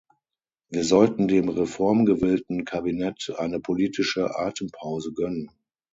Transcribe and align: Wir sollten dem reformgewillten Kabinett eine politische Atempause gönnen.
Wir 0.69 0.83
sollten 0.83 1.27
dem 1.27 1.47
reformgewillten 1.49 2.65
Kabinett 2.65 3.31
eine 3.37 3.59
politische 3.59 4.35
Atempause 4.35 5.13
gönnen. 5.13 5.51